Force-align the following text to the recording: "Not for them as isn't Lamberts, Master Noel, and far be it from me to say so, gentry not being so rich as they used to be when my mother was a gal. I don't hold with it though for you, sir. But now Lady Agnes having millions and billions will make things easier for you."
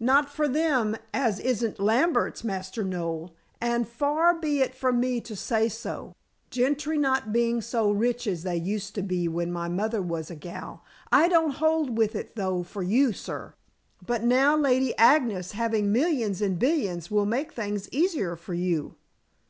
"Not 0.00 0.30
for 0.30 0.48
them 0.48 0.96
as 1.12 1.38
isn't 1.38 1.78
Lamberts, 1.78 2.42
Master 2.42 2.82
Noel, 2.82 3.34
and 3.60 3.86
far 3.86 4.34
be 4.34 4.60
it 4.62 4.74
from 4.74 4.98
me 4.98 5.20
to 5.20 5.36
say 5.36 5.68
so, 5.68 6.14
gentry 6.48 6.96
not 6.96 7.34
being 7.34 7.60
so 7.60 7.90
rich 7.90 8.26
as 8.26 8.44
they 8.44 8.56
used 8.56 8.94
to 8.94 9.02
be 9.02 9.28
when 9.28 9.52
my 9.52 9.68
mother 9.68 10.00
was 10.00 10.30
a 10.30 10.36
gal. 10.36 10.82
I 11.12 11.28
don't 11.28 11.50
hold 11.50 11.98
with 11.98 12.14
it 12.16 12.34
though 12.34 12.62
for 12.62 12.82
you, 12.82 13.12
sir. 13.12 13.52
But 14.06 14.24
now 14.24 14.56
Lady 14.56 14.96
Agnes 14.96 15.52
having 15.52 15.92
millions 15.92 16.40
and 16.40 16.58
billions 16.58 17.10
will 17.10 17.26
make 17.26 17.52
things 17.52 17.90
easier 17.92 18.36
for 18.36 18.54
you." 18.54 18.94